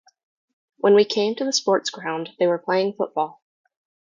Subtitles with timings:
[0.77, 3.43] When we came to the sports ground, they were playing football.